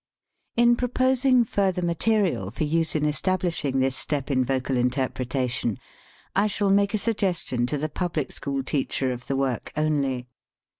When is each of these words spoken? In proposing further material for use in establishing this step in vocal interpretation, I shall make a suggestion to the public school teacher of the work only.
In 0.57 0.75
proposing 0.77 1.43
further 1.43 1.83
material 1.83 2.49
for 2.49 2.63
use 2.63 2.95
in 2.95 3.05
establishing 3.05 3.77
this 3.77 3.95
step 3.95 4.31
in 4.31 4.43
vocal 4.43 4.75
interpretation, 4.75 5.77
I 6.35 6.47
shall 6.47 6.71
make 6.71 6.95
a 6.95 6.97
suggestion 6.97 7.67
to 7.67 7.77
the 7.77 7.87
public 7.87 8.31
school 8.31 8.63
teacher 8.63 9.11
of 9.11 9.27
the 9.27 9.35
work 9.35 9.71
only. 9.77 10.25